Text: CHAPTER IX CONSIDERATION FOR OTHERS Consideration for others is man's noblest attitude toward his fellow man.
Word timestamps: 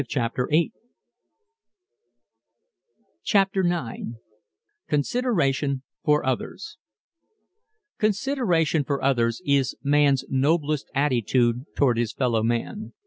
CHAPTER 0.07 0.49
IX 0.51 0.71
CONSIDERATION 4.89 5.83
FOR 6.03 6.25
OTHERS 6.25 6.77
Consideration 7.99 8.83
for 8.83 9.03
others 9.03 9.41
is 9.45 9.75
man's 9.83 10.25
noblest 10.27 10.89
attitude 10.95 11.65
toward 11.75 11.99
his 11.99 12.13
fellow 12.13 12.41
man. 12.41 12.93